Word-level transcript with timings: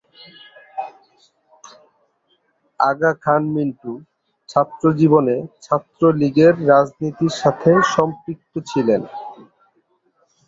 আগা 2.79 3.11
খান 3.23 3.41
মিন্টু 3.53 3.91
ছাত্রজীবনে 4.49 5.35
ছাত্রলীগের 5.61 6.53
রাজনীতির 6.69 7.33
সাথে 7.41 7.71
সম্পৃক্ত 7.93 8.53
ছিলেন। 8.69 9.01